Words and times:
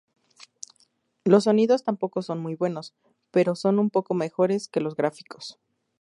Los 1.25 1.43
sonidos 1.43 1.83
tampoco 1.83 2.23
son 2.23 2.39
muy 2.39 2.55
buenos, 2.55 2.95
pero 3.29 3.53
son 3.53 3.77
un 3.77 3.91
poco 3.91 4.15
mejores 4.15 4.67
que 4.67 4.79
los 4.81 4.95
gráficos. 4.95 5.59